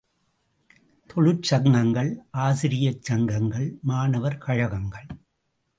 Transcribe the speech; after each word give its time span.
தொழிற் 1.09 1.41
சங்கங்கள், 1.41 2.11
ஆசிரியச் 2.31 3.03
சங்கங்கள், 3.03 3.77
மாணவர் 3.81 4.37
கழகங்கள். 4.37 5.07